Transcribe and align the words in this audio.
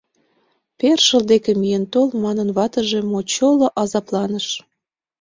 Першыл 0.79 1.21
деке 1.31 1.51
миен 1.61 1.85
тол,— 1.93 2.07
манын, 2.23 2.49
ватыже 2.57 2.99
мочоло 3.11 3.67
азапланыш. 3.81 4.47